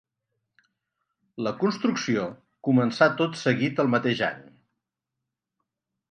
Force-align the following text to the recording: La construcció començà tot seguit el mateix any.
La 1.47 1.51
construcció 1.63 2.23
començà 2.67 3.09
tot 3.19 3.37
seguit 3.41 3.83
el 3.83 3.91
mateix 3.97 4.23
any. 4.29 4.41